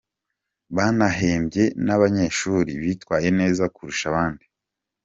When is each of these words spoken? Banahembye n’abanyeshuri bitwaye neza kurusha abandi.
Banahembye 0.75 1.63
n’abanyeshuri 1.85 2.71
bitwaye 2.83 3.27
neza 3.39 3.63
kurusha 3.73 4.05
abandi. 4.11 4.45